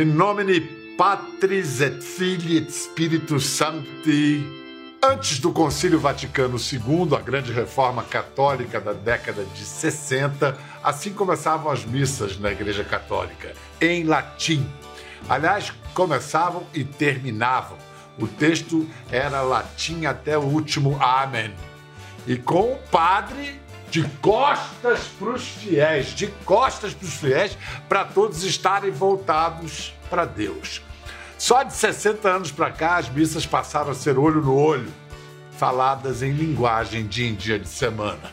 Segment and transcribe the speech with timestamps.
[0.00, 0.62] In nomine
[0.96, 4.42] Patris et Filii et Spiritus Sancti.
[5.04, 11.70] Antes do Concílio Vaticano II, a grande reforma católica da década de 60, assim começavam
[11.70, 14.66] as missas na Igreja Católica, em latim.
[15.28, 17.76] Aliás, começavam e terminavam.
[18.18, 21.52] O texto era latim até o último Amém.
[22.26, 23.60] E com o padre
[23.90, 27.58] de costas para os fiéis, de costas para os fiéis,
[27.88, 30.80] para todos estarem voltados para Deus.
[31.36, 34.92] Só de 60 anos para cá, as missas passaram a ser olho no olho,
[35.58, 38.30] faladas em linguagem de em dia de semana.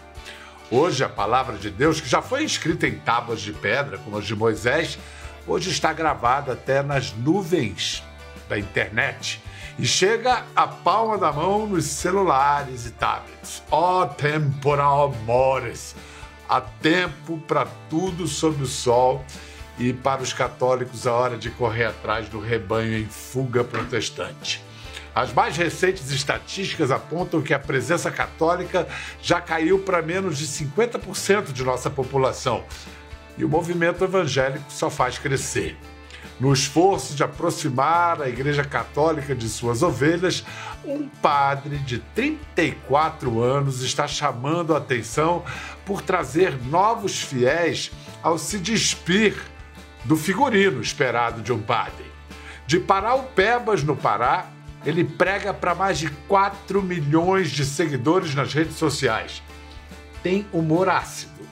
[0.69, 4.25] Hoje, a palavra de Deus, que já foi escrita em tábuas de pedra, como as
[4.25, 4.99] de Moisés,
[5.47, 8.03] hoje está gravada até nas nuvens
[8.49, 9.41] da internet
[9.79, 13.61] e chega à palma da mão nos celulares e tablets.
[13.69, 15.95] Ó oh, temporal mores!
[16.49, 19.23] Há tempo para tudo sob o sol
[19.77, 24.63] e para os católicos a hora de correr atrás do rebanho em fuga protestante.
[25.13, 28.87] As mais recentes estatísticas apontam que a presença católica
[29.21, 32.63] já caiu para menos de 50% de nossa população.
[33.37, 35.75] E o movimento evangélico só faz crescer.
[36.39, 40.45] No esforço de aproximar a Igreja Católica de suas ovelhas,
[40.85, 45.43] um padre de 34 anos está chamando a atenção
[45.83, 49.35] por trazer novos fiéis ao se despir
[50.05, 52.05] do figurino esperado de um padre.
[52.67, 54.45] De Paraupebas, no Pará,
[54.85, 59.41] ele prega para mais de 4 milhões de seguidores nas redes sociais.
[60.21, 61.47] Tem humor ácido,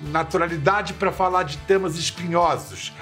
[0.00, 2.92] naturalidade para falar de temas espinhosos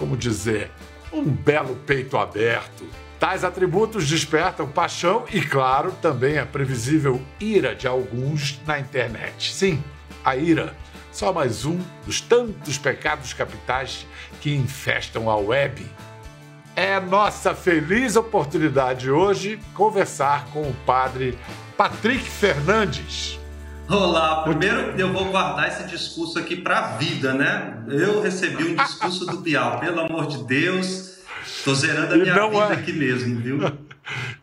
[0.00, 0.70] como dizer,
[1.12, 2.86] um belo peito aberto.
[3.18, 9.52] Tais atributos despertam paixão e, claro, também a previsível ira de alguns na internet.
[9.52, 9.84] Sim,
[10.24, 10.74] a ira.
[11.12, 14.06] Só mais um dos tantos pecados capitais
[14.40, 15.84] que infestam a web.
[16.74, 21.38] É nossa feliz oportunidade hoje conversar com o padre
[21.76, 23.39] Patrick Fernandes.
[23.90, 27.82] Olá, primeiro eu vou guardar esse discurso aqui para a vida, né?
[27.88, 32.56] Eu recebi um discurso do Bial, pelo amor de Deus, estou zerando a minha vida
[32.56, 32.72] é...
[32.72, 33.58] aqui mesmo, viu?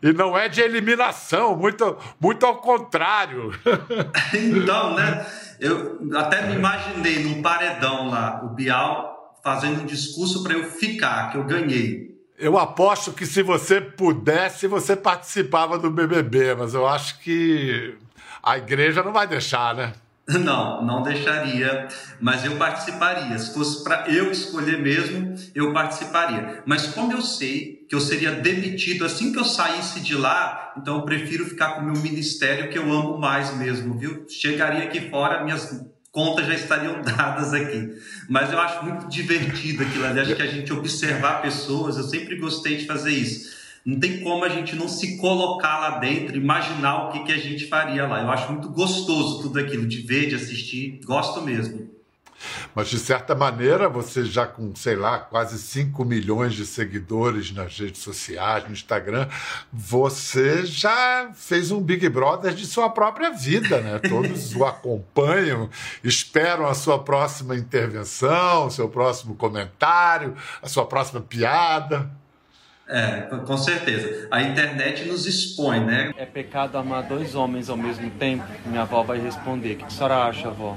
[0.02, 3.52] E não é de eliminação, muito, muito ao contrário.
[4.32, 5.26] então, né?
[5.60, 11.30] Eu até me imaginei num paredão lá, o Bial fazendo um discurso para eu ficar,
[11.30, 12.16] que eu ganhei.
[12.38, 17.94] Eu aposto que se você pudesse, você participava do BBB, mas eu acho que
[18.42, 19.92] a igreja não vai deixar, né?
[20.28, 21.88] Não, não deixaria,
[22.20, 23.38] mas eu participaria.
[23.38, 26.62] Se fosse para eu escolher mesmo, eu participaria.
[26.66, 30.96] Mas como eu sei que eu seria demitido assim que eu saísse de lá, então
[30.96, 34.26] eu prefiro ficar com o meu ministério que eu amo mais mesmo, viu?
[34.28, 35.82] Chegaria aqui fora, minhas
[36.12, 37.94] contas já estariam dadas aqui.
[38.28, 40.20] Mas eu acho muito divertido aquilo ali.
[40.20, 44.44] Acho que a gente observar pessoas, eu sempre gostei de fazer isso não tem como
[44.44, 48.22] a gente não se colocar lá dentro, imaginar o que, que a gente faria lá.
[48.22, 51.98] Eu acho muito gostoso tudo aquilo, de ver, de assistir, gosto mesmo.
[52.74, 57.78] Mas, de certa maneira, você já com, sei lá, quase 5 milhões de seguidores nas
[57.78, 59.28] redes sociais, no Instagram,
[59.72, 63.98] você já fez um Big Brother de sua própria vida, né?
[64.08, 65.68] Todos o acompanham,
[66.04, 72.10] esperam a sua próxima intervenção, seu próximo comentário, a sua próxima piada.
[72.88, 74.26] É, com certeza.
[74.30, 76.14] A internet nos expõe, né?
[76.16, 78.44] É pecado amar dois homens ao mesmo tempo?
[78.64, 79.74] Minha avó vai responder.
[79.74, 80.76] O que a senhora acha, avó?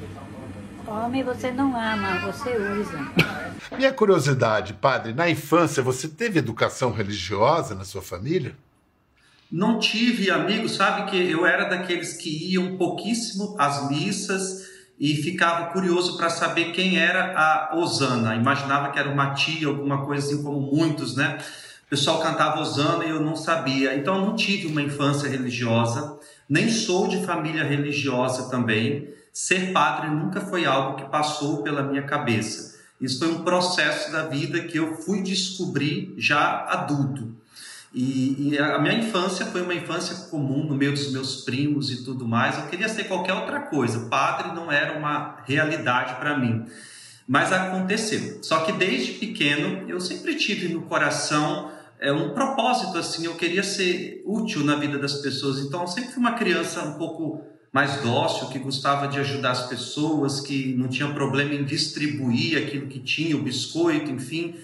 [0.85, 2.99] Homem você não ama, você usa.
[3.77, 8.53] Minha curiosidade, padre, na infância você teve educação religiosa na sua família?
[9.49, 15.67] Não tive, amigo, sabe que eu era daqueles que iam pouquíssimo às missas e ficava
[15.67, 18.35] curioso para saber quem era a Osana.
[18.35, 21.37] Imaginava que era uma tia, alguma coisa assim como muitos, né?
[21.91, 23.93] Pessoal cantava Osana e eu não sabia.
[23.93, 29.09] Então eu não tive uma infância religiosa, nem sou de família religiosa também.
[29.33, 32.79] Ser padre nunca foi algo que passou pela minha cabeça.
[32.99, 37.35] Isso foi um processo da vida que eu fui descobrir já adulto.
[37.93, 42.05] E, e, a minha infância foi uma infância comum no meio dos meus primos e
[42.05, 42.57] tudo mais.
[42.57, 44.07] Eu queria ser qualquer outra coisa.
[44.07, 46.65] Padre não era uma realidade para mim.
[47.27, 48.39] Mas aconteceu.
[48.41, 53.61] Só que desde pequeno eu sempre tive no coração é um propósito assim, eu queria
[53.61, 55.59] ser útil na vida das pessoas.
[55.59, 59.67] Então, eu sempre fui uma criança um pouco mais dócil, que gostava de ajudar as
[59.67, 64.55] pessoas, que não tinha problema em distribuir aquilo que tinha, o biscoito, enfim.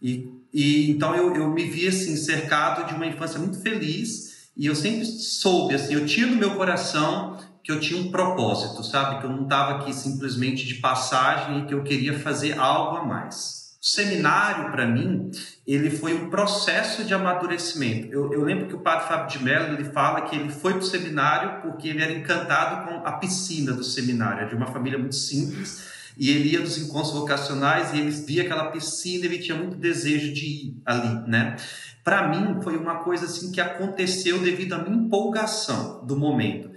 [0.00, 4.66] E, e então eu, eu me vi assim cercado de uma infância muito feliz e
[4.66, 9.20] eu sempre soube assim, eu tinha no meu coração que eu tinha um propósito, sabe?
[9.20, 13.04] Que eu não estava aqui simplesmente de passagem e que eu queria fazer algo a
[13.04, 13.61] mais.
[13.82, 15.32] O seminário, para mim,
[15.66, 18.12] ele foi um processo de amadurecimento.
[18.12, 20.82] Eu, eu, lembro que o padre Fábio de Mello ele fala que ele foi para
[20.82, 25.16] o seminário porque ele era encantado com a piscina do seminário, de uma família muito
[25.16, 29.76] simples, e ele ia nos encontros vocacionais e ele via aquela piscina, ele tinha muito
[29.76, 31.56] desejo de ir ali, né?
[32.04, 36.70] Para mim foi uma coisa assim que aconteceu devido à minha empolgação do momento.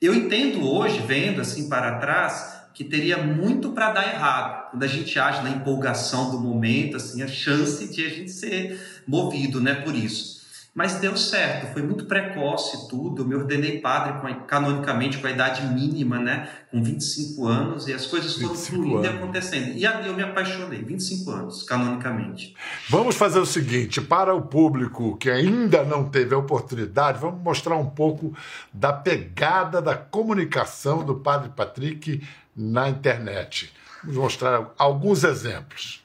[0.00, 4.86] Eu entendo hoje, vendo assim para trás, que teria muito para dar errado quando a
[4.86, 9.74] gente age na empolgação do momento, assim, a chance de a gente ser movido, né,
[9.74, 10.42] por isso.
[10.74, 13.20] Mas deu certo, foi muito precoce tudo.
[13.20, 16.48] Eu me ordenei padre com a, canonicamente com a idade mínima, né?
[16.70, 19.76] Com 25 anos, e as coisas foram fluindo e acontecendo.
[19.76, 22.54] E ali eu me apaixonei, 25 anos, canonicamente.
[22.88, 27.76] Vamos fazer o seguinte: para o público que ainda não teve a oportunidade, vamos mostrar
[27.76, 28.34] um pouco
[28.72, 32.22] da pegada da comunicação do Padre Patrick
[32.56, 33.72] na internet.
[34.02, 36.02] Vamos mostrar alguns exemplos.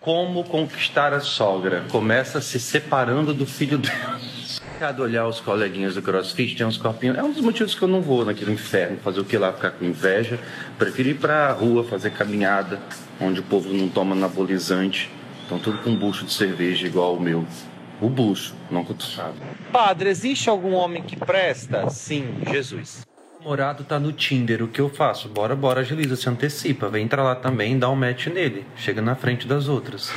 [0.00, 1.84] Como conquistar a sogra?
[1.90, 4.20] Começa se separando do filho dela.
[4.78, 7.18] Cada olhar os coleguinhas do CrossFit, tem uns corpinhos.
[7.18, 9.72] É um dos motivos que eu não vou naquele inferno, fazer o que lá, ficar
[9.72, 10.38] com inveja.
[10.78, 12.80] Prefiro ir pra rua, fazer caminhada,
[13.20, 15.10] onde o povo não toma anabolizante.
[15.42, 17.44] Estão tudo com bucho de cerveja igual o meu.
[18.00, 19.34] O bucho, não cotuchado.
[19.72, 21.90] Padre, existe algum homem que presta?
[21.90, 23.07] Sim, Jesus.
[23.38, 25.28] O namorado tá no Tinder, o que eu faço?
[25.28, 26.88] Bora, bora, agiliza, se antecipa.
[26.88, 28.66] Vem entrar lá também, dá um match nele.
[28.74, 30.10] Chega na frente das outras.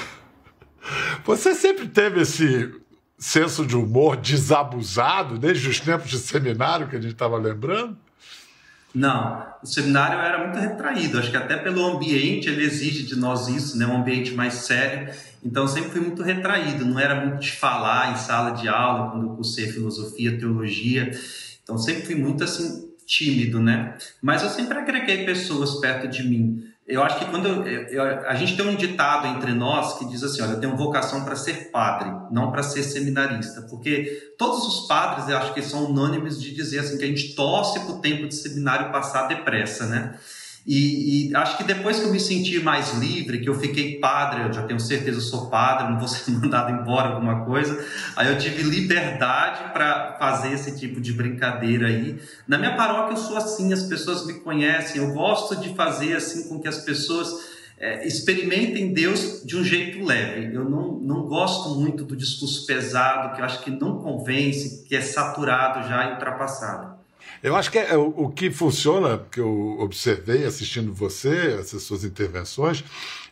[1.23, 2.73] Você sempre teve esse
[3.19, 7.95] senso de humor desabusado, desde os tempos de seminário que a gente estava lembrando?
[8.93, 13.47] Não, o seminário era muito retraído, acho que até pelo ambiente ele exige de nós
[13.47, 13.85] isso, né?
[13.85, 18.17] um ambiente mais sério, então sempre fui muito retraído, não era muito de falar em
[18.17, 21.09] sala de aula, quando eu cursei filosofia, teologia,
[21.63, 23.97] então sempre fui muito assim, tímido, né?
[24.21, 26.63] Mas eu sempre agreguei pessoas perto de mim.
[26.87, 30.23] Eu acho que quando eu, eu, a gente tem um ditado entre nós que diz
[30.23, 34.87] assim, olha, eu tenho vocação para ser padre, não para ser seminarista, porque todos os
[34.87, 37.99] padres, eu acho que são unânimes de dizer assim que a gente torce para o
[37.99, 40.15] tempo de seminário passar depressa, né?
[40.65, 44.43] E, e, acho que depois que eu me senti mais livre, que eu fiquei padre,
[44.43, 47.83] eu já tenho certeza sou padre, não vou ser mandado embora alguma coisa,
[48.15, 52.19] aí eu tive liberdade para fazer esse tipo de brincadeira aí.
[52.47, 56.47] Na minha paróquia eu sou assim, as pessoas me conhecem, eu gosto de fazer assim
[56.47, 57.49] com que as pessoas
[57.79, 60.55] é, experimentem Deus de um jeito leve.
[60.55, 64.95] Eu não, não gosto muito do discurso pesado, que eu acho que não convence, que
[64.95, 66.90] é saturado já e ultrapassado.
[67.43, 72.03] Eu acho que é, o, o, que funciona, que eu observei assistindo você, essas suas
[72.03, 72.83] intervenções,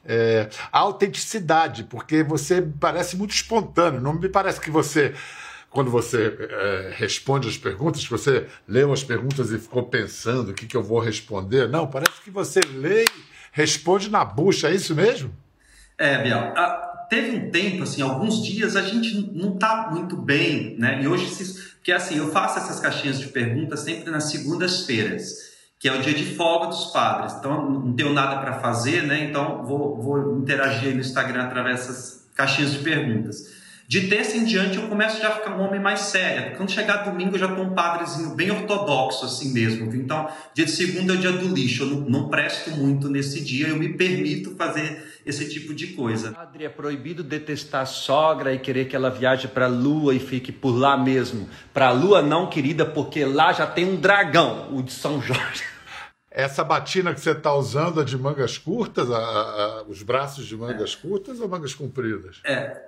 [0.06, 4.02] é a autenticidade, porque você parece muito espontâneo.
[4.02, 5.14] Não me parece que você,
[5.70, 10.54] quando você é, responde as perguntas, que você leu as perguntas e ficou pensando o
[10.54, 11.68] que, que eu vou responder.
[11.68, 13.08] Não, parece que você lê e
[13.52, 15.32] responde na bucha, é isso mesmo?
[16.00, 16.40] É, Biel.
[16.58, 21.02] A, teve um tempo, assim, alguns dias a gente não está muito bem, né?
[21.02, 21.26] E hoje
[21.90, 26.14] porque assim, eu faço essas caixinhas de perguntas sempre nas segundas-feiras, que é o dia
[26.14, 27.34] de folga dos padres.
[27.40, 29.24] Então, não tenho nada para fazer, né?
[29.24, 33.59] Então, vou, vou interagir no Instagram através dessas caixinhas de perguntas.
[33.90, 36.56] De terça em diante eu começo já a ficar um homem mais sério.
[36.56, 39.92] Quando chegar domingo eu já estou um padrezinho bem ortodoxo assim mesmo.
[39.96, 41.82] Então, dia de segunda é o dia do lixo.
[41.82, 43.70] Eu não, não presto muito nesse dia.
[43.70, 46.34] Eu me permito fazer esse tipo de coisa.
[46.34, 50.20] Padre, é proibido detestar a sogra e querer que ela viaje para a lua e
[50.20, 51.50] fique por lá mesmo.
[51.74, 55.64] Para a lua não, querida, porque lá já tem um dragão, o de São Jorge.
[56.30, 60.56] Essa batina que você está usando é de mangas curtas, a, a, os braços de
[60.56, 61.08] mangas é.
[61.08, 62.40] curtas ou mangas compridas?
[62.46, 62.84] É.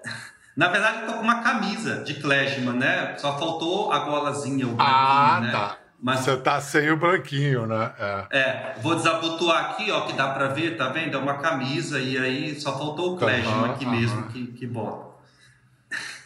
[0.55, 3.17] Na verdade, eu tô com uma camisa de Kleshman, né?
[3.17, 5.51] Só faltou a golazinha, o ah, né?
[5.51, 5.77] tá.
[6.01, 7.93] Mas você tá sem o branquinho, né?
[8.31, 11.15] É, é vou desabotoar aqui, ó, que dá para ver, tá vendo?
[11.15, 13.91] É uma camisa e aí só faltou o Kleshman uhum, aqui uhum.
[13.91, 15.12] mesmo que, que bota.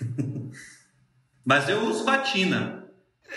[1.46, 2.86] Mas eu uso batina.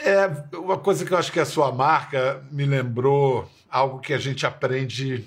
[0.05, 4.19] É, uma coisa que eu acho que a sua marca me lembrou algo que a
[4.19, 5.27] gente aprende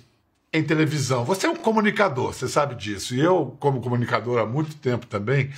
[0.54, 1.24] em televisão.
[1.24, 3.16] Você é um comunicador, você sabe disso.
[3.16, 5.52] E eu, como comunicador há muito tempo também,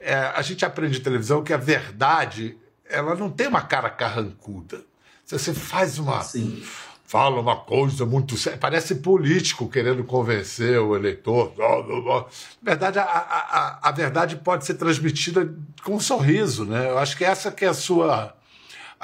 [0.00, 2.56] é, a gente aprende em televisão que a verdade
[2.88, 4.82] ela não tem uma cara carrancuda.
[5.24, 6.22] Se você faz uma.
[6.22, 6.62] Sim.
[7.06, 11.52] Fala uma coisa muito séria, parece político querendo convencer o eleitor.
[11.56, 12.24] Na
[12.62, 16.90] verdade, a, a, a verdade pode ser transmitida com um sorriso, né?
[16.90, 18.34] Eu acho que essa que é a sua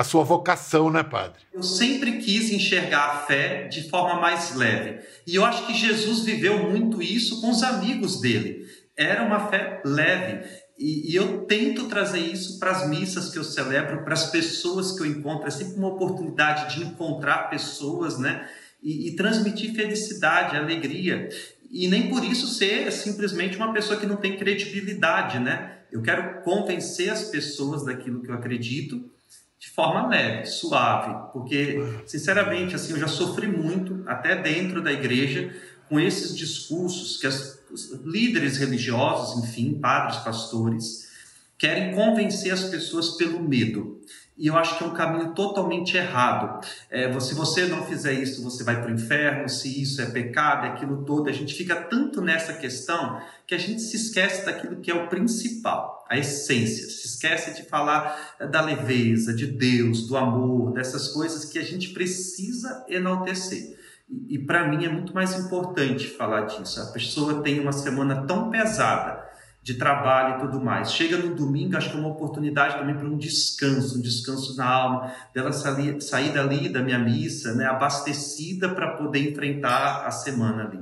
[0.01, 1.43] a sua vocação, né, padre?
[1.53, 4.99] Eu sempre quis enxergar a fé de forma mais leve.
[5.27, 8.65] E eu acho que Jesus viveu muito isso com os amigos dele.
[8.97, 10.49] Era uma fé leve.
[10.79, 14.93] E, e eu tento trazer isso para as missas que eu celebro, para as pessoas
[14.93, 15.47] que eu encontro.
[15.47, 18.49] É sempre uma oportunidade de encontrar pessoas, né?
[18.83, 21.29] E, e transmitir felicidade, alegria.
[21.71, 25.77] e nem por isso ser simplesmente uma pessoa que não tem credibilidade, né?
[25.93, 29.11] Eu quero convencer as pessoas daquilo que eu acredito
[29.61, 35.55] de forma leve, suave, porque sinceramente assim eu já sofri muito até dentro da igreja
[35.87, 41.11] com esses discursos que as, os líderes religiosos, enfim, padres, pastores,
[41.59, 44.01] querem convencer as pessoas pelo medo.
[44.41, 46.67] E eu acho que é um caminho totalmente errado.
[46.91, 50.65] É, se você não fizer isso, você vai para o inferno, se isso é pecado,
[50.65, 51.29] é aquilo todo.
[51.29, 55.09] A gente fica tanto nessa questão que a gente se esquece daquilo que é o
[55.09, 56.89] principal, a essência.
[56.89, 61.91] Se esquece de falar da leveza, de Deus, do amor, dessas coisas que a gente
[61.91, 63.79] precisa enaltecer.
[64.09, 66.81] E, e para mim é muito mais importante falar disso.
[66.81, 69.30] A pessoa tem uma semana tão pesada
[69.71, 70.93] de trabalho e tudo mais.
[70.93, 74.69] Chega no domingo, acho que é uma oportunidade também para um descanso, um descanso na
[74.69, 80.65] alma, dela sair, sair dali da minha missa, né, abastecida para poder enfrentar a semana
[80.65, 80.81] ali.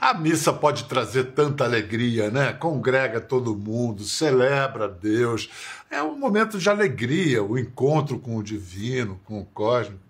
[0.00, 2.52] A missa pode trazer tanta alegria, né?
[2.52, 5.50] Congrega todo mundo, celebra Deus.
[5.90, 10.00] É um momento de alegria, o encontro com o divino, com o cósmico.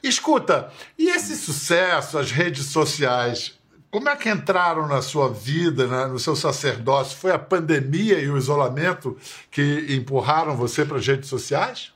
[0.00, 3.58] Escuta, e esse sucesso, as redes sociais,
[3.94, 7.16] como é que entraram na sua vida, né, no seu sacerdócio?
[7.16, 9.16] Foi a pandemia e o isolamento
[9.52, 11.92] que empurraram você para as redes sociais?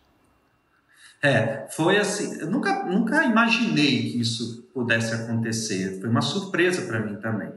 [1.21, 2.39] É, foi assim.
[2.41, 5.99] Eu nunca, nunca imaginei que isso pudesse acontecer.
[6.01, 7.51] Foi uma surpresa para mim também.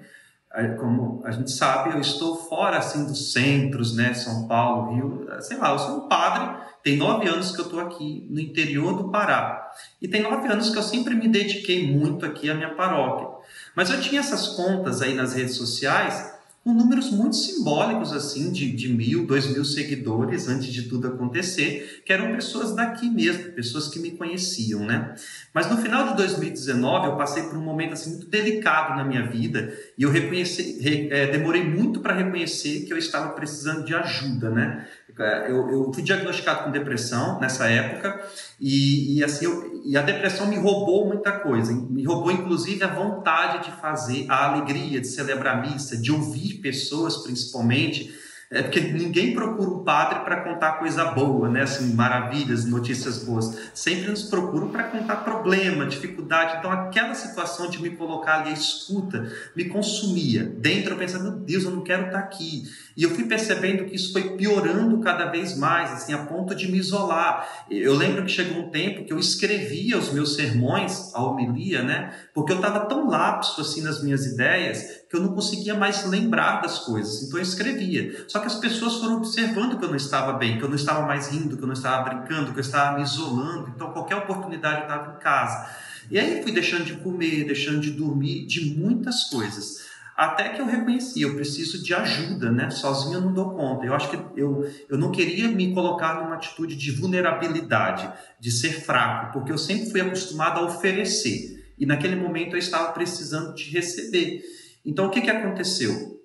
[0.79, 4.15] Como a gente sabe, eu estou fora assim dos centros, né?
[4.15, 5.71] São Paulo, Rio, sei lá.
[5.71, 6.57] Eu sou um padre.
[6.81, 9.69] Tem nove anos que eu estou aqui no interior do Pará
[10.01, 13.30] e tem nove anos que eu sempre me dediquei muito aqui à minha paróquia.
[13.75, 16.30] Mas eu tinha essas contas aí nas redes sociais
[16.63, 22.03] com números muito simbólicos, assim, de, de mil, dois mil seguidores antes de tudo acontecer,
[22.06, 25.15] que eram pessoas daqui mesmo, pessoas que me conheciam, né?
[25.53, 29.25] Mas no final de 2019 eu passei por um momento assim muito delicado na minha
[29.25, 33.96] vida e eu reconheci, re, é, demorei muito para reconhecer que eu estava precisando de
[33.96, 34.88] ajuda, né?
[35.20, 38.24] É, eu, eu, fui diagnosticado com depressão nessa época
[38.60, 42.88] e, e assim eu, e a depressão me roubou muita coisa, me roubou inclusive a
[42.88, 48.12] vontade de fazer, a alegria de celebrar a missa, de ouvir pessoas principalmente
[48.53, 51.62] é porque ninguém procura um padre para contar coisa boa, né?
[51.62, 53.58] Assim, maravilhas, notícias boas.
[53.74, 56.58] Sempre nos procuram para contar problema, dificuldade.
[56.58, 60.43] Então, aquela situação de me colocar ali à escuta me consumia.
[60.43, 62.63] Dentro eu pensava, meu Deus, eu não quero estar tá aqui.
[62.98, 66.70] E eu fui percebendo que isso foi piorando cada vez mais, assim, a ponto de
[66.70, 67.65] me isolar.
[67.70, 72.13] Eu lembro que chegou um tempo que eu escrevia os meus sermões, a homilia, né?
[72.34, 76.62] Porque eu estava tão lapso assim nas minhas ideias que eu não conseguia mais lembrar
[76.62, 77.22] das coisas.
[77.24, 78.24] Então eu escrevia.
[78.30, 81.06] Só que as pessoas foram observando que eu não estava bem, que eu não estava
[81.06, 83.74] mais rindo, que eu não estava brincando, que eu estava me isolando.
[83.75, 85.70] Então qualquer oportunidade eu estava em casa.
[86.10, 89.82] E aí fui deixando de comer, deixando de dormir, de muitas coisas.
[90.15, 92.70] Até que eu reconheci, eu preciso de ajuda, né?
[92.70, 93.86] Sozinho eu não dou conta.
[93.86, 98.82] Eu acho que eu, eu não queria me colocar numa atitude de vulnerabilidade, de ser
[98.82, 101.74] fraco, porque eu sempre fui acostumado a oferecer.
[101.77, 104.41] E naquele momento eu estava precisando de receber.
[104.85, 106.19] Então, o que, que aconteceu?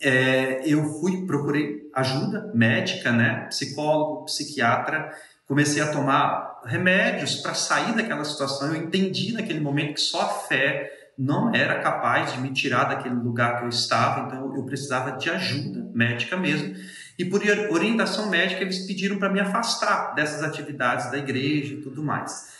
[0.00, 3.46] É, eu fui, procurei ajuda médica, né?
[3.48, 5.10] psicólogo, psiquiatra,
[5.46, 8.68] comecei a tomar remédios para sair daquela situação.
[8.68, 13.14] Eu entendi naquele momento que só a fé não era capaz de me tirar daquele
[13.14, 16.74] lugar que eu estava, então eu precisava de ajuda médica mesmo.
[17.16, 22.02] E por orientação médica, eles pediram para me afastar dessas atividades da igreja e tudo
[22.02, 22.52] mais.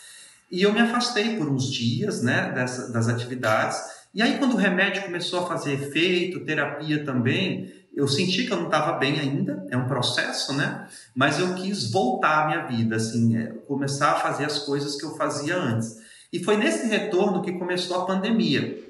[0.51, 3.77] E eu me afastei por uns dias né, dessa, das atividades
[4.15, 8.57] e aí, quando o remédio começou a fazer efeito, terapia também, eu senti que eu
[8.57, 10.87] não estava bem ainda, é um processo, né?
[11.15, 15.05] Mas eu quis voltar à minha vida, assim, é, começar a fazer as coisas que
[15.05, 15.97] eu fazia antes.
[16.33, 18.83] E foi nesse retorno que começou a pandemia.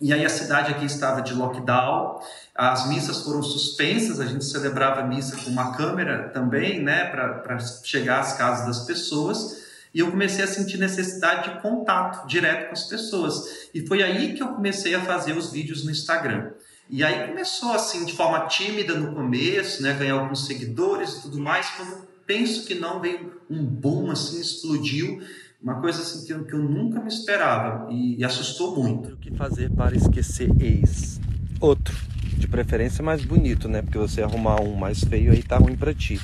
[0.00, 2.20] E aí a cidade aqui estava de lockdown,
[2.54, 8.20] as missas foram suspensas, a gente celebrava missa com uma câmera também, né, para chegar
[8.20, 9.63] às casas das pessoas.
[9.94, 13.68] E eu comecei a sentir necessidade de contato direto com as pessoas.
[13.72, 16.50] E foi aí que eu comecei a fazer os vídeos no Instagram.
[16.90, 21.38] E aí começou assim, de forma tímida no começo, né, ganhar alguns seguidores e tudo
[21.38, 21.70] mais.
[21.70, 25.22] Quando penso que não veio um boom assim, explodiu.
[25.62, 29.14] Uma coisa assim que eu, que eu nunca me esperava e, e assustou muito.
[29.14, 31.18] O que fazer para esquecer ex?
[31.58, 31.96] Outro,
[32.44, 33.80] de preferência mais bonito, né?
[33.80, 36.20] Porque você arrumar um mais feio aí tá ruim para ti.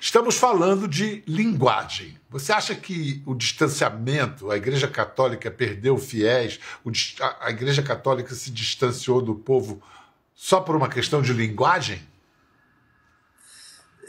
[0.00, 2.16] Estamos falando de linguagem.
[2.30, 6.60] Você acha que o distanciamento, a Igreja Católica perdeu fiéis,
[7.40, 9.82] a Igreja Católica se distanciou do povo
[10.34, 12.00] só por uma questão de linguagem?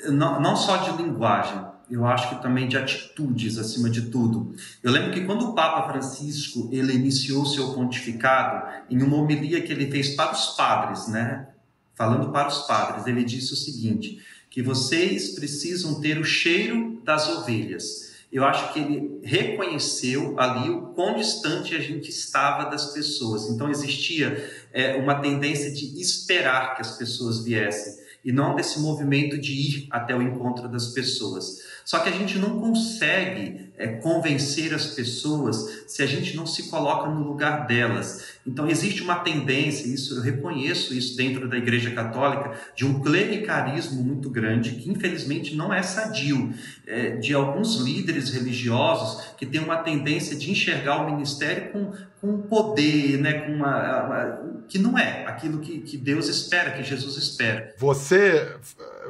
[0.10, 1.66] Não, não só de linguagem.
[1.90, 4.54] eu acho que também de atitudes acima de tudo.
[4.82, 9.72] Eu lembro que quando o Papa Francisco ele iniciou seu pontificado em uma homilia que
[9.72, 11.53] ele fez para os padres, né?
[11.96, 14.20] Falando para os padres, ele disse o seguinte:
[14.50, 20.88] que vocês precisam ter o cheiro das ovelhas eu acho que ele reconheceu ali o
[20.88, 23.48] quão distante a gente estava das pessoas.
[23.48, 29.38] Então existia é, uma tendência de esperar que as pessoas viessem e não desse movimento
[29.38, 31.62] de ir até o encontro das pessoas.
[31.86, 36.70] Só que a gente não consegue é, convencer as pessoas se a gente não se
[36.70, 38.34] coloca no lugar delas.
[38.46, 44.04] Então existe uma tendência, isso eu reconheço isso dentro da Igreja Católica, de um clericarismo
[44.04, 46.54] muito grande que infelizmente não é sadio,
[46.86, 52.42] é, de alguns líderes religiosos que têm uma tendência de enxergar o ministério com, com
[52.44, 57.18] poder, né, com uma, uma que não é aquilo que, que Deus espera, que Jesus
[57.18, 57.74] espera.
[57.78, 58.56] Você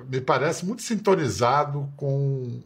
[0.10, 2.62] me parece muito sintonizado com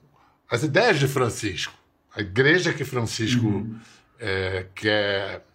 [0.49, 1.73] as ideias de Francisco,
[2.17, 3.75] a igreja que Francisco uhum.
[4.19, 5.45] é, quer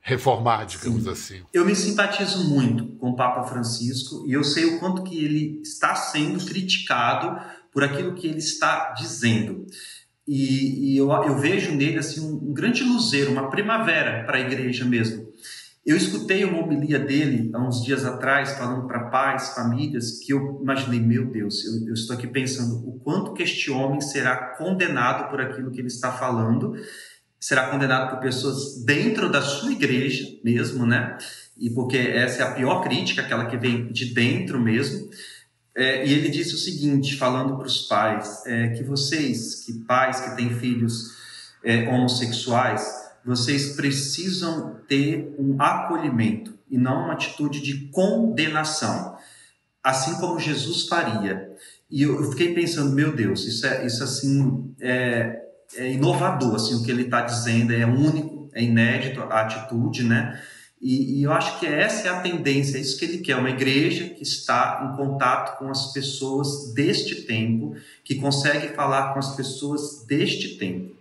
[0.00, 1.10] reformar, digamos Sim.
[1.10, 1.42] assim.
[1.52, 5.60] Eu me simpatizo muito com o Papa Francisco e eu sei o quanto que ele
[5.62, 7.40] está sendo criticado
[7.72, 9.64] por aquilo que ele está dizendo.
[10.26, 14.40] E, e eu, eu, vejo nele assim um, um grande luzeiro, uma primavera para a
[14.40, 15.25] igreja mesmo.
[15.86, 20.58] Eu escutei uma homilia dele há uns dias atrás, falando para pais, famílias, que eu
[20.60, 25.30] imaginei, meu Deus, eu, eu, estou aqui pensando o quanto que este homem será condenado
[25.30, 26.74] por aquilo que ele está falando,
[27.38, 31.16] será condenado por pessoas dentro da sua igreja mesmo, né?
[31.56, 35.08] E porque essa é a pior crítica, aquela que vem de dentro mesmo.
[35.72, 40.18] É, e ele disse o seguinte, falando para os pais, é, que vocês, que pais
[40.18, 41.14] que têm filhos
[41.62, 49.16] é, homossexuais, vocês precisam ter um acolhimento e não uma atitude de condenação,
[49.82, 51.50] assim como Jesus faria.
[51.90, 55.42] E eu fiquei pensando, meu Deus, isso é isso assim é,
[55.76, 60.40] é inovador, assim o que ele está dizendo é único, é inédito a atitude, né?
[60.80, 63.50] E, e, eu acho que essa é a tendência, é isso que ele quer, uma
[63.50, 69.34] igreja que está em contato com as pessoas deste tempo, que consegue falar com as
[69.34, 70.95] pessoas deste tempo.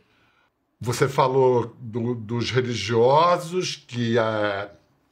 [0.80, 4.70] Você falou do, dos religiosos que uh,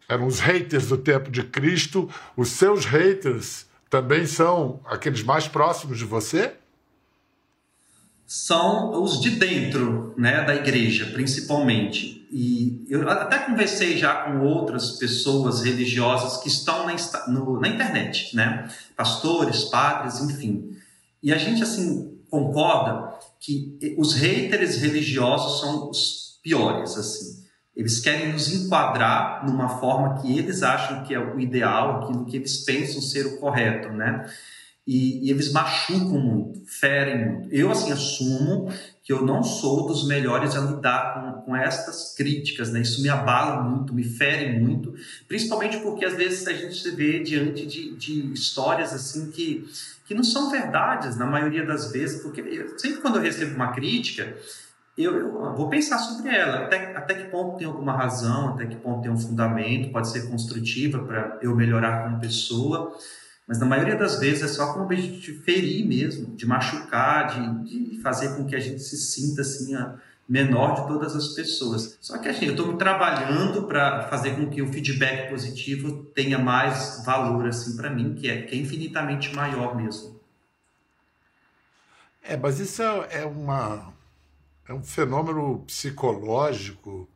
[0.07, 2.09] eram os haters do tempo de Cristo.
[2.35, 6.53] Os seus haters também são aqueles mais próximos de você?
[8.25, 12.27] São os de dentro né, da igreja, principalmente.
[12.31, 16.95] E eu até conversei já com outras pessoas religiosas que estão na,
[17.27, 18.67] no, na internet, né?
[18.95, 20.75] Pastores, padres, enfim.
[21.21, 27.43] E a gente, assim, concorda que os haters religiosos são os piores, assim.
[27.75, 32.37] Eles querem nos enquadrar numa forma que eles acham que é o ideal, aquilo que
[32.37, 34.31] eles pensam ser o correto, né?
[34.87, 37.53] E, e eles machucam muito, ferem muito.
[37.53, 38.71] Eu, assim, assumo
[39.03, 42.81] que eu não sou dos melhores a lidar com, com estas críticas, né?
[42.81, 44.95] Isso me abala muito, me fere muito,
[45.27, 49.67] principalmente porque às vezes a gente se vê diante de, de histórias, assim, que
[50.05, 53.71] que não são verdades na maioria das vezes, porque eu, sempre quando eu recebo uma
[53.71, 54.35] crítica,
[54.97, 58.75] eu, eu, vou pensar sobre ela, até, até que ponto tem alguma razão, até que
[58.75, 62.95] ponto tem um fundamento, pode ser construtiva para eu melhorar como pessoa,
[63.47, 67.27] mas na maioria das vezes é só com o objetivo de ferir mesmo, de machucar,
[67.27, 69.95] de, de fazer com que a gente se sinta assim, a,
[70.27, 71.97] menor de todas as pessoas.
[72.01, 77.03] Só que assim, eu estou trabalhando para fazer com que o feedback positivo tenha mais
[77.05, 80.19] valor assim para mim, que é, que é infinitamente maior mesmo.
[82.21, 83.93] É, mas isso é, uma
[84.67, 87.09] é um fenômeno psicológico,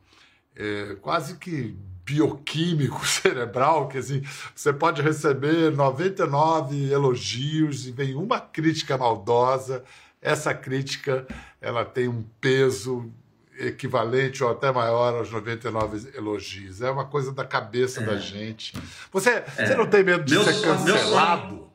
[0.54, 4.24] é, quase que bioquímico cerebral, que assim,
[4.56, 9.84] você pode receber 99 elogios e vem uma crítica maldosa
[10.22, 11.26] essa crítica
[11.62, 13.12] ela tem um peso
[13.60, 16.82] equivalente ou até maior aos 99 elogios.
[16.82, 18.06] É uma coisa da cabeça é.
[18.06, 18.74] da gente.
[19.12, 19.42] Você, é.
[19.42, 21.67] você não tem medo de meu ser cancelado?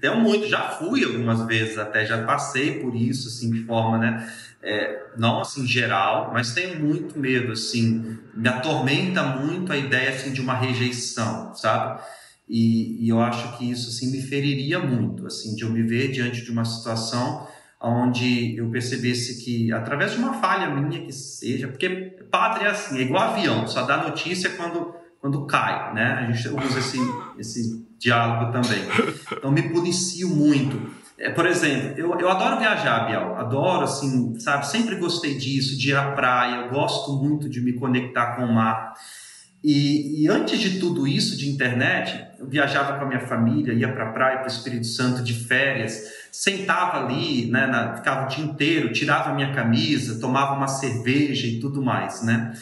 [0.00, 4.32] Tenho muito, já fui algumas vezes até, já passei por isso, assim, de forma, né,
[4.62, 10.32] é, não assim geral, mas tenho muito medo, assim, me atormenta muito a ideia, assim,
[10.32, 12.00] de uma rejeição, sabe?
[12.48, 16.10] E, e, eu acho que isso assim me feriria muito, assim, de eu me ver
[16.12, 17.48] diante de uma situação
[17.80, 21.88] onde eu percebesse que através de uma falha minha que seja, porque
[22.30, 26.26] padre é assim, é igual avião, só dá notícia quando quando cai, né?
[26.28, 26.98] A gente usa esse
[27.38, 28.82] esse diálogo também.
[29.30, 30.90] Então me policio muito.
[31.16, 33.36] É, por exemplo, eu, eu adoro viajar, Biel.
[33.36, 34.66] Adoro, assim, sabe?
[34.66, 36.64] Sempre gostei disso, de ir à praia.
[36.64, 38.94] Eu gosto muito de me conectar com o mar.
[39.62, 43.92] E, e, antes de tudo isso de internet, eu viajava com a minha família, ia
[43.92, 48.28] para a praia, para o Espírito Santo de férias, sentava ali, né, na, ficava o
[48.28, 52.52] dia inteiro, tirava a minha camisa, tomava uma cerveja e tudo mais, né?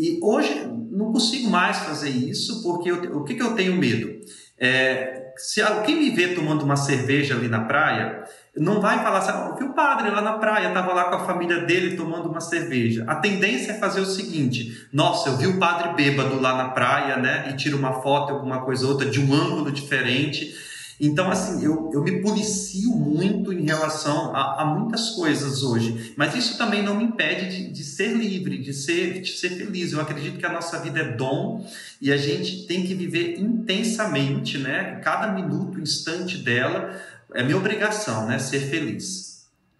[0.00, 4.18] E hoje não consigo mais fazer isso porque eu, o que, que eu tenho medo?
[4.58, 8.24] É, se alguém me vê tomando uma cerveja ali na praia,
[8.56, 11.26] não vai falar assim, ah, vi o padre lá na praia, estava lá com a
[11.26, 13.04] família dele tomando uma cerveja.
[13.06, 17.18] A tendência é fazer o seguinte: nossa, eu vi o padre bêbado lá na praia,
[17.18, 17.50] né?
[17.50, 20.54] E tira uma foto, alguma coisa outra, de um ângulo diferente.
[21.00, 26.34] Então, assim, eu, eu me policio muito em relação a, a muitas coisas hoje, mas
[26.34, 29.92] isso também não me impede de, de, ser livre, de ser, de ser feliz.
[29.92, 31.66] Eu acredito que a nossa vida é dom
[32.02, 35.00] e a gente tem que viver intensamente, né?
[35.02, 36.94] Cada minuto, instante dela,
[37.34, 38.38] é minha obrigação, né?
[38.38, 39.30] Ser feliz.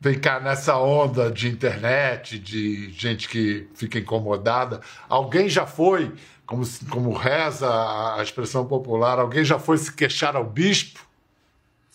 [0.00, 6.14] Vem cá, nessa onda de internet, de gente que fica incomodada, alguém já foi,
[6.46, 7.68] como, como reza
[8.16, 11.09] a expressão popular, alguém já foi se queixar ao bispo?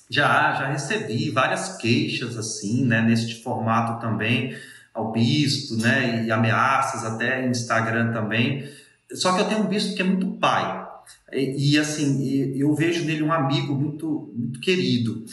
[0.09, 4.55] Já, já recebi várias queixas assim, né, neste formato também,
[4.93, 8.69] ao bispo, né, e ameaças até Instagram também.
[9.13, 10.85] Só que eu tenho um bispo que é muito pai,
[11.31, 15.25] e, e assim, eu vejo nele um amigo muito, muito querido.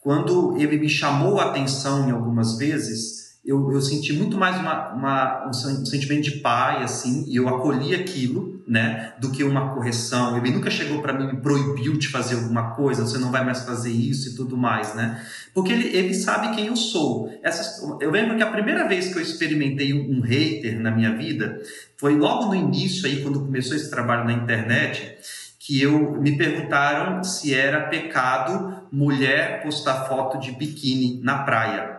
[0.00, 4.92] Quando ele me chamou a atenção em algumas vezes, eu, eu senti muito mais uma,
[4.94, 10.38] uma, um sentimento de pai, assim, e eu acolhi aquilo, né, do que uma correção.
[10.38, 13.44] Ele nunca chegou para mim e me proibiu de fazer alguma coisa, você não vai
[13.44, 15.22] mais fazer isso e tudo mais, né?
[15.52, 17.30] Porque ele, ele sabe quem eu sou.
[18.00, 21.60] Eu lembro que a primeira vez que eu experimentei um, um hater na minha vida
[21.98, 25.16] foi logo no início, aí, quando começou esse trabalho na internet,
[25.58, 31.93] que eu me perguntaram se era pecado mulher postar foto de biquíni na praia.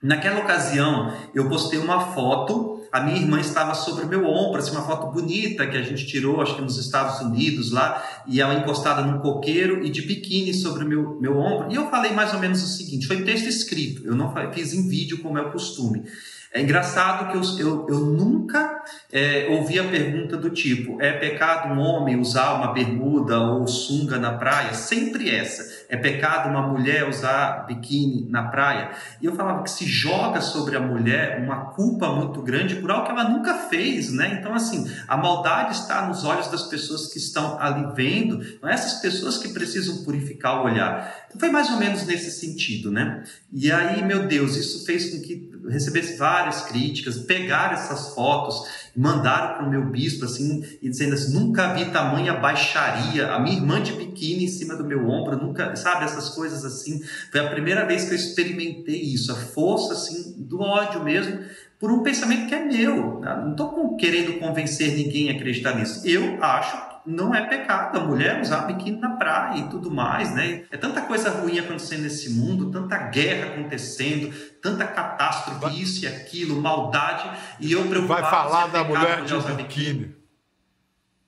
[0.00, 4.86] Naquela ocasião, eu postei uma foto, a minha irmã estava sobre meu ombro, assim, uma
[4.86, 9.02] foto bonita que a gente tirou, acho que nos Estados Unidos lá, e ela encostada
[9.02, 11.72] num coqueiro e de biquíni sobre meu, meu ombro.
[11.72, 14.88] E eu falei mais ou menos o seguinte: foi texto escrito, eu não fiz em
[14.88, 16.04] vídeo como é o costume.
[16.52, 18.82] É engraçado que eu, eu, eu nunca
[19.12, 24.18] é, ouvi a pergunta do tipo: é pecado um homem usar uma bermuda ou sunga
[24.18, 24.72] na praia?
[24.72, 25.77] Sempre essa.
[25.88, 28.90] É pecado uma mulher usar biquíni na praia?
[29.22, 33.06] E eu falava que se joga sobre a mulher uma culpa muito grande por algo
[33.06, 34.36] que ela nunca fez, né?
[34.38, 38.74] Então, assim, a maldade está nos olhos das pessoas que estão ali vendo, não é
[38.74, 41.26] essas pessoas que precisam purificar o olhar.
[41.38, 43.24] Foi mais ou menos nesse sentido, né?
[43.50, 49.54] E aí, meu Deus, isso fez com que recebesse várias críticas, pegaram essas fotos, mandaram
[49.54, 53.82] para o meu bispo assim, e dizendo assim, nunca vi tamanha baixaria, a minha irmã
[53.82, 57.02] de biquíni em cima do meu ombro, nunca, sabe, essas coisas assim.
[57.30, 61.40] Foi a primeira vez que eu experimentei isso, a força assim do ódio mesmo,
[61.78, 63.20] por um pensamento que é meu.
[63.20, 63.40] Né?
[63.44, 66.06] Não estou querendo convencer ninguém a acreditar nisso.
[66.06, 70.64] Eu acho não é pecado a mulher usar biquíni na praia e tudo mais, né?
[70.70, 76.08] É tanta coisa ruim acontecendo nesse mundo, tanta guerra acontecendo, tanta catástrofe, vai, isso e
[76.08, 79.56] aquilo, maldade, e eu preocupado Vai falar é da mulher de biquíni.
[79.56, 80.18] biquíni.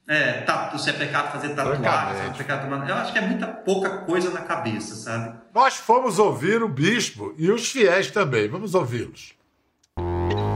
[0.06, 2.88] É, tá, se é pecado fazer tatuagem, é pecado tomar...
[2.88, 5.38] Eu acho que é muita pouca coisa na cabeça, sabe?
[5.54, 8.48] Nós fomos ouvir o bispo e os fiéis também.
[8.48, 9.34] Vamos ouvi-los.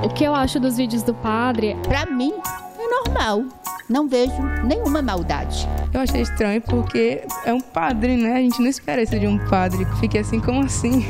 [0.05, 1.77] O que eu acho dos vídeos do padre?
[1.87, 2.35] Para mim,
[3.15, 3.45] normal.
[3.89, 5.69] Não vejo nenhuma maldade.
[5.93, 8.35] Eu achei estranho porque é um padre, né?
[8.35, 9.85] A gente não espera isso de um padre.
[10.01, 11.05] Fique assim, como assim?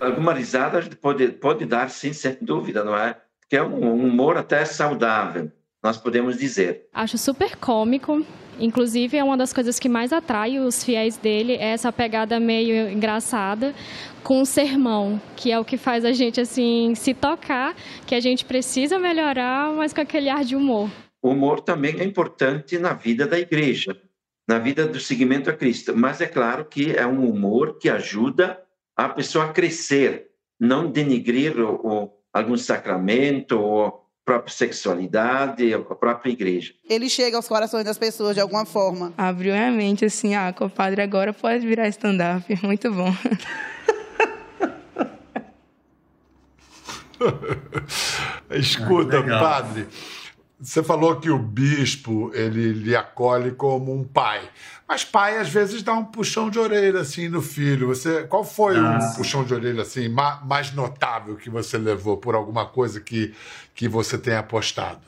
[0.00, 3.16] Alguma risada a gente pode, pode dar, sim, sem dúvida, não é?
[3.48, 5.50] Que é um humor até saudável,
[5.82, 6.88] nós podemos dizer.
[6.92, 8.24] Acho super cômico.
[8.58, 12.90] Inclusive, é uma das coisas que mais atrai os fiéis dele, é essa pegada meio
[12.90, 13.74] engraçada
[14.22, 18.20] com o sermão, que é o que faz a gente assim se tocar, que a
[18.20, 20.90] gente precisa melhorar, mas com aquele ar de humor.
[21.22, 23.96] O humor também é importante na vida da igreja,
[24.48, 28.60] na vida do seguimento a Cristo, mas é claro que é um humor que ajuda
[28.96, 31.54] a pessoa a crescer, não denigrir
[32.32, 36.74] algum sacramento ou própria sexualidade, a própria igreja.
[36.90, 39.14] Ele chega aos corações das pessoas de alguma forma.
[39.16, 42.44] Abriu a mente assim, ah, compadre, agora pode virar stand-up.
[42.66, 43.14] Muito bom.
[48.50, 49.86] Escuta, ah, padre,
[50.58, 54.40] você falou que o bispo ele lhe acolhe como um pai,
[54.88, 57.88] mas pai às vezes dá um puxão de orelha assim no filho.
[57.88, 62.34] Você, qual foi o um puxão de orelha assim mais notável que você levou por
[62.34, 63.34] alguma coisa que
[63.74, 65.00] que você tenha apostado?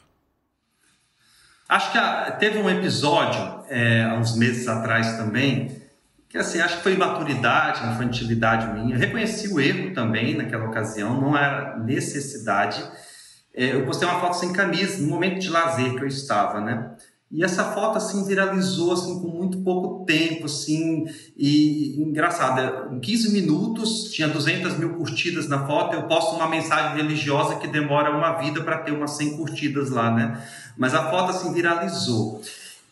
[1.66, 5.80] Acho que a, teve um episódio é, há uns meses atrás também
[6.28, 8.94] que assim acho que foi imaturidade, infantilidade minha.
[8.94, 12.84] Eu reconheci o erro também naquela ocasião, não era necessidade
[13.58, 16.92] é, eu postei uma foto sem camisa, no momento de lazer que eu estava, né?
[17.28, 23.32] E essa foto assim viralizou assim com muito pouco tempo, assim, e engraçado, em 15
[23.32, 25.96] minutos tinha 200 mil curtidas na foto.
[25.96, 30.08] Eu posto uma mensagem religiosa que demora uma vida para ter umas 100 curtidas lá,
[30.14, 30.40] né?
[30.76, 32.40] Mas a foto assim viralizou.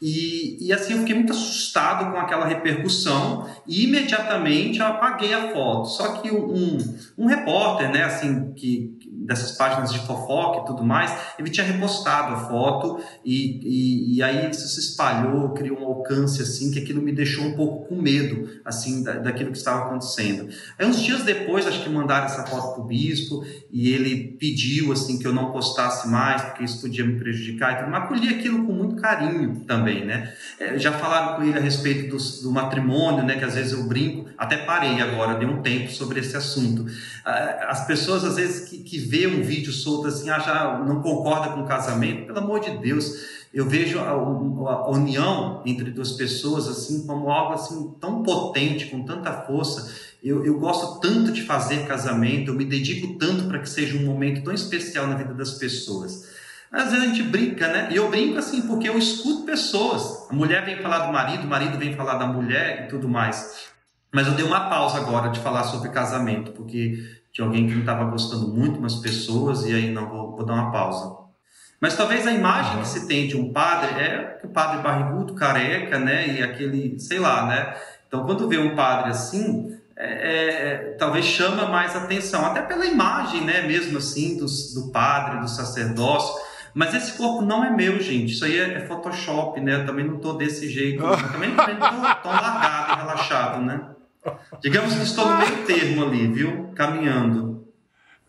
[0.02, 5.52] E, e, assim eu fiquei muito assustado com aquela repercussão e imediatamente eu apaguei a
[5.52, 5.86] foto.
[5.88, 6.76] Só que um,
[7.16, 8.94] um repórter, né, assim, que,
[9.26, 14.22] dessas páginas de fofoca e tudo mais, ele tinha repostado a foto e, e, e,
[14.22, 17.96] aí isso se espalhou, criou um alcance assim que aquilo me deixou um pouco com
[18.00, 20.48] medo assim da, daquilo que estava acontecendo.
[20.78, 24.92] Aí uns dias depois, acho que mandaram essa foto para o bispo e ele pediu
[24.92, 27.74] assim que eu não postasse mais porque isso podia me prejudicar.
[27.74, 30.32] Então, eu acolhi aquilo com muito carinho também, né?
[30.58, 33.36] É, já falaram com ele a respeito do, do matrimônio, né?
[33.36, 36.86] Que às vezes eu brinco, até parei agora, dei um tempo sobre esse assunto.
[37.24, 41.00] Ah, as pessoas às vezes que, que vê um vídeo solto assim, ah, já não
[41.00, 46.12] concorda com o casamento, pelo amor de Deus, eu vejo a, a, união entre duas
[46.12, 49.90] pessoas assim como algo assim tão potente, com tanta força.
[50.22, 54.04] Eu, eu gosto tanto de fazer casamento, eu me dedico tanto para que seja um
[54.04, 56.28] momento tão especial na vida das pessoas.
[56.70, 57.88] Às vezes a gente brinca, né?
[57.90, 60.26] E eu brinco assim porque eu escuto pessoas.
[60.28, 63.68] A mulher vem falar do marido, o marido vem falar da mulher e tudo mais.
[64.12, 66.98] Mas eu dei uma pausa agora de falar sobre casamento, porque
[67.36, 70.54] de alguém que não estava gostando muito, umas pessoas, e aí não, vou, vou dar
[70.54, 71.14] uma pausa.
[71.78, 75.98] Mas talvez a imagem que se tem de um padre é o padre barrigudo, careca,
[75.98, 76.28] né?
[76.28, 77.76] E aquele, sei lá, né?
[78.08, 83.42] Então, quando vê um padre assim, é, é, talvez chama mais atenção, até pela imagem,
[83.44, 83.60] né?
[83.66, 86.42] Mesmo assim, do, do padre, do sacerdócio.
[86.72, 88.32] Mas esse corpo não é meu, gente.
[88.32, 89.74] Isso aí é, é Photoshop, né?
[89.74, 91.02] Eu também não tô desse jeito.
[91.30, 93.95] Também, também não tô tão largado e relaxado, né?
[94.60, 96.72] Digamos que estou no meio termo ali, viu?
[96.74, 97.66] Caminhando.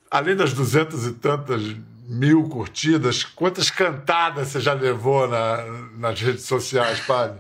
[0.10, 1.62] Além das duzentas e tantas
[2.08, 5.64] mil curtidas, quantas cantadas você já levou na,
[5.98, 7.40] nas redes sociais, padre?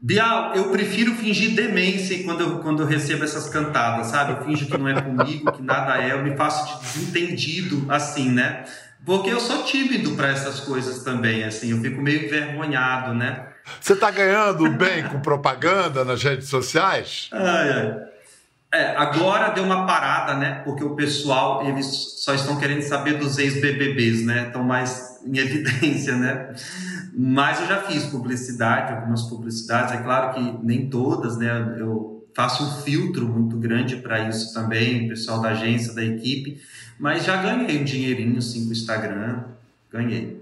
[0.00, 4.32] Bial, eu prefiro fingir demência quando eu, quando eu recebo essas cantadas, sabe?
[4.32, 8.30] Eu finjo que não é comigo, que nada é, eu me faço de desentendido, assim,
[8.30, 8.64] né?
[9.04, 13.48] Porque eu sou tímido para essas coisas também, assim, eu fico meio envergonhado, né?
[13.80, 17.28] Você está ganhando bem com propaganda nas redes sociais?
[17.32, 18.06] Ai, ai.
[18.72, 20.60] É, agora deu uma parada, né?
[20.64, 21.86] Porque o pessoal, eles
[22.18, 24.48] só estão querendo saber dos ex-BBBs, né?
[24.48, 26.54] Estão mais em evidência, né?
[27.16, 29.94] Mas eu já fiz publicidade, algumas publicidades.
[29.94, 31.76] É claro que nem todas, né?
[31.78, 36.60] Eu faço um filtro muito grande para isso também, o pessoal da agência, da equipe.
[36.98, 39.44] Mas já ganhei um dinheirinho, sim, com o Instagram.
[39.90, 40.35] Ganhei.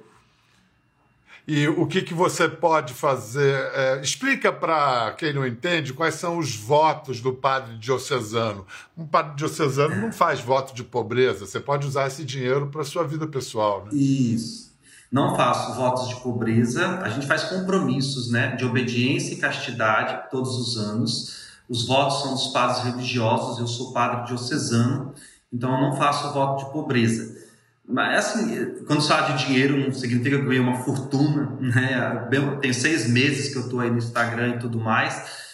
[1.46, 3.70] E o que, que você pode fazer?
[3.74, 8.66] É, explica para quem não entende quais são os votos do padre diocesano.
[8.96, 13.06] Um padre diocesano não faz voto de pobreza, você pode usar esse dinheiro para sua
[13.06, 13.84] vida pessoal.
[13.84, 13.90] Né?
[13.92, 14.72] Isso.
[15.12, 20.56] Não faço votos de pobreza, a gente faz compromissos né, de obediência e castidade todos
[20.56, 21.44] os anos.
[21.68, 25.14] Os votos são dos padres religiosos, eu sou padre diocesano,
[25.52, 27.43] então eu não faço voto de pobreza.
[27.86, 32.28] Mas assim, quando se fala de dinheiro, não significa que eu ganhei uma fortuna, né?
[32.60, 35.44] Tem seis meses que eu estou aí no Instagram e tudo mais.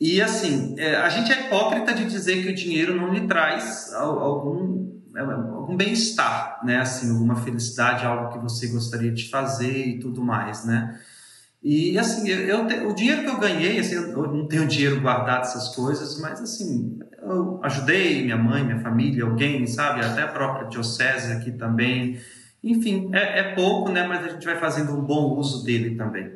[0.00, 3.92] E assim, é, a gente é hipócrita de dizer que o dinheiro não lhe traz
[3.92, 6.78] algum, é, algum bem-estar, né?
[6.78, 10.98] Assim, alguma felicidade, algo que você gostaria de fazer e tudo mais, né?
[11.62, 15.42] E assim, eu, eu, o dinheiro que eu ganhei, assim, eu não tenho dinheiro guardado
[15.42, 20.04] essas coisas, mas assim, eu ajudei minha mãe, minha família, alguém, sabe?
[20.04, 22.18] Até a própria diocese aqui também.
[22.62, 24.06] Enfim, é, é pouco, né?
[24.06, 26.32] Mas a gente vai fazendo um bom uso dele também.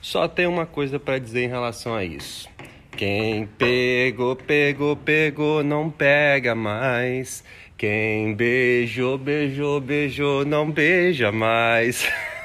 [0.00, 2.48] Só tem uma coisa para dizer em relação a isso.
[2.96, 7.44] Quem pegou, pegou, pegou, não pega mais.
[7.76, 12.06] Quem beijou, beijou, beijou, não beija mais.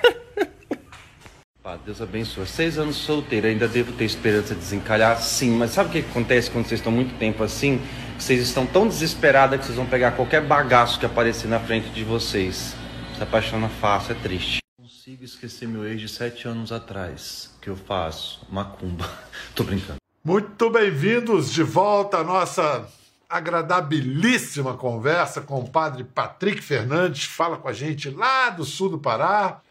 [1.65, 2.45] Pá, Deus abençoe.
[2.45, 5.19] Seis anos solteiro, ainda devo ter esperança de desencalhar?
[5.19, 7.82] Sim, mas sabe o que acontece quando vocês estão muito tempo assim?
[8.19, 12.04] Vocês estão tão desesperados que vocês vão pegar qualquer bagaço que aparecer na frente de
[12.04, 12.75] vocês.
[13.17, 14.60] Se apaixona fácil, é triste.
[14.78, 17.51] Não consigo esquecer meu ex de sete anos atrás.
[17.58, 18.45] O que eu faço?
[18.47, 19.10] Macumba.
[19.56, 19.95] Tô brincando.
[20.23, 22.88] Muito bem-vindos de volta à nossa
[23.28, 27.23] agradabilíssima conversa com o padre Patrick Fernandes.
[27.23, 29.62] Fala com a gente lá do sul do Pará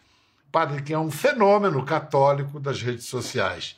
[0.55, 3.77] padre que é um fenômeno católico das redes sociais.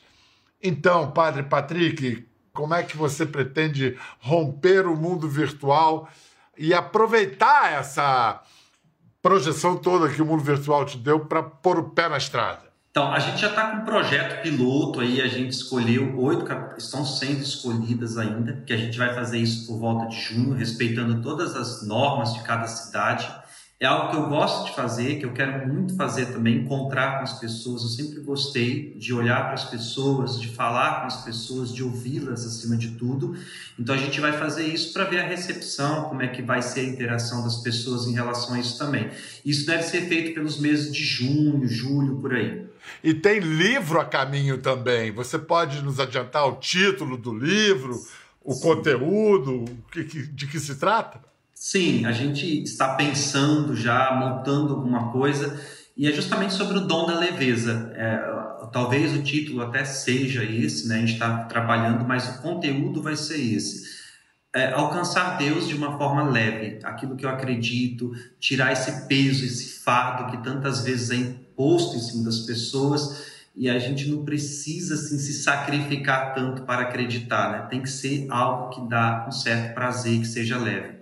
[0.61, 6.07] Então, padre Patrick, como é que você pretende romper o mundo virtual
[6.55, 8.43] e aproveitar essa
[9.23, 12.67] projeção toda que o mundo virtual te deu para pôr o pé na estrada?
[12.91, 16.45] Então, a gente já está com um projeto piloto aí, a gente escolheu oito,
[16.77, 21.23] estão sendo escolhidas ainda, que a gente vai fazer isso por volta de junho, respeitando
[21.23, 23.27] todas as normas de cada cidade
[23.79, 27.23] É algo que eu gosto de fazer, que eu quero muito fazer também, encontrar com
[27.23, 27.83] as pessoas.
[27.83, 32.43] Eu sempre gostei de olhar para as pessoas, de falar com as pessoas, de ouvi-las
[32.43, 33.37] acima de tudo.
[33.77, 36.79] Então a gente vai fazer isso para ver a recepção, como é que vai ser
[36.79, 39.11] a interação das pessoas em relação a isso também.
[39.45, 42.65] Isso deve ser feito pelos meses de junho, julho, por aí.
[43.03, 45.11] E tem livro a caminho também.
[45.11, 47.93] Você pode nos adiantar o título do livro,
[48.43, 48.61] o Sim.
[48.61, 49.65] conteúdo,
[50.33, 51.27] de que se trata?
[51.59, 55.59] Sim, a gente está pensando já, montando alguma coisa,
[55.97, 57.91] e é justamente sobre o dom da leveza.
[57.95, 60.97] É, talvez o título até seja esse, né?
[60.97, 63.83] a gente está trabalhando, mas o conteúdo vai ser esse.
[64.55, 69.79] É, alcançar Deus de uma forma leve, aquilo que eu acredito, tirar esse peso, esse
[69.79, 74.93] fardo que tantas vezes é imposto em cima das pessoas e a gente não precisa
[74.93, 77.67] assim, se sacrificar tanto para acreditar, né?
[77.67, 80.96] Tem que ser algo que dá um certo prazer, que seja leve.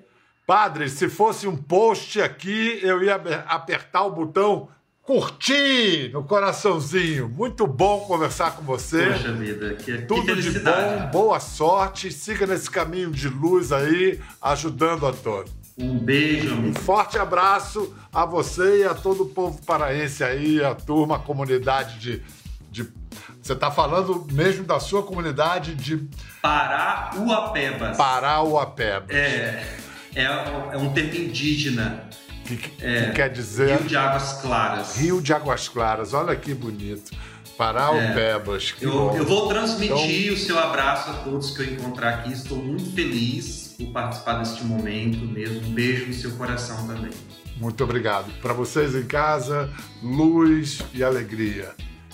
[0.45, 3.15] Padre, se fosse um post aqui, eu ia
[3.47, 4.69] apertar o botão
[5.01, 7.27] curtir no coraçãozinho.
[7.29, 9.07] Muito bom conversar com você.
[9.07, 12.11] Poxa vida, que, Tudo que de bom, boa sorte.
[12.11, 15.51] Siga nesse caminho de luz aí, ajudando a todos.
[15.75, 16.69] Um beijo, amigo.
[16.69, 21.19] Um forte abraço a você e a todo o povo paraense aí, a turma, a
[21.19, 22.23] comunidade de.
[22.69, 22.93] de...
[23.41, 26.07] Você está falando mesmo da sua comunidade de.
[26.41, 27.97] Parauapebas.
[27.97, 29.09] Parauapebas.
[29.09, 29.84] É
[30.15, 32.09] é, é um termo indígena.
[32.45, 33.77] Que, que, é, que quer dizer?
[33.77, 34.97] Rio de Águas Claras.
[34.97, 37.11] Rio de Águas Claras, olha que bonito.
[37.57, 38.75] Paraupebas.
[38.81, 40.33] É, eu, eu, vou transmitir então...
[40.33, 42.33] o seu abraço a todos que eu encontrar aqui.
[42.33, 45.67] Estou muito feliz por participar deste momento mesmo.
[45.67, 47.11] Um beijo no seu coração também.
[47.57, 48.31] Muito obrigado.
[48.41, 49.69] Para vocês em casa,
[50.03, 51.71] luz e alegria.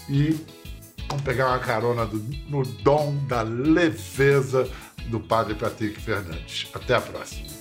[0.08, 0.40] E
[1.08, 4.70] vamos pegar uma carona do, no dom da leveza
[5.08, 6.68] do Padre Patrick Fernandes.
[6.74, 7.61] Até a próxima.